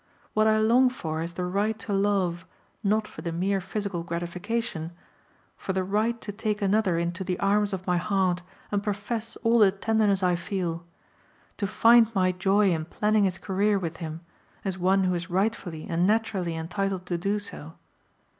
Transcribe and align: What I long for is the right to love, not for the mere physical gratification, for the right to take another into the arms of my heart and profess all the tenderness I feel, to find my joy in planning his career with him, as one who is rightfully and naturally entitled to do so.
What 0.33 0.47
I 0.47 0.57
long 0.57 0.89
for 0.89 1.21
is 1.21 1.33
the 1.33 1.45
right 1.45 1.77
to 1.77 1.93
love, 1.93 2.43
not 2.83 3.07
for 3.07 3.21
the 3.21 3.31
mere 3.31 3.61
physical 3.61 4.01
gratification, 4.01 4.93
for 5.55 5.73
the 5.73 5.83
right 5.83 6.19
to 6.21 6.31
take 6.31 6.59
another 6.59 6.97
into 6.97 7.23
the 7.23 7.37
arms 7.39 7.71
of 7.71 7.85
my 7.85 7.97
heart 7.97 8.41
and 8.71 8.81
profess 8.81 9.35
all 9.43 9.59
the 9.59 9.69
tenderness 9.71 10.23
I 10.23 10.35
feel, 10.35 10.83
to 11.57 11.67
find 11.67 12.07
my 12.15 12.31
joy 12.31 12.71
in 12.73 12.85
planning 12.85 13.25
his 13.25 13.37
career 13.37 13.77
with 13.77 13.97
him, 13.97 14.21
as 14.65 14.75
one 14.75 15.03
who 15.03 15.13
is 15.13 15.29
rightfully 15.29 15.85
and 15.87 16.07
naturally 16.07 16.55
entitled 16.55 17.05
to 17.05 17.19
do 17.19 17.37
so. 17.37 17.73